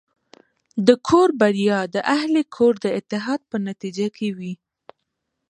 [0.87, 4.53] د کور بریا د اهلِ کور د اتحاد په نتیجه کې وي.